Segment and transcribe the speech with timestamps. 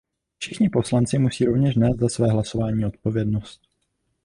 [0.37, 3.61] Všichni poslanci musí rovněž nést za své hlasování odpovědnost.